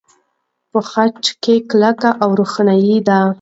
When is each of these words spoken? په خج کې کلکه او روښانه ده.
په 0.71 0.79
خج 0.89 1.23
کې 1.43 1.55
کلکه 1.71 2.09
او 2.23 2.29
روښانه 2.39 2.85
ده. 3.07 3.19